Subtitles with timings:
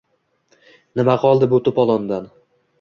[1.01, 2.29] Nima qoldi bu to‘polondan